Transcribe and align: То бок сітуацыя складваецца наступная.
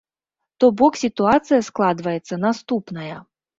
То 0.63 0.69
бок 0.81 0.97
сітуацыя 1.01 1.61
складваецца 1.69 2.43
наступная. 2.49 3.15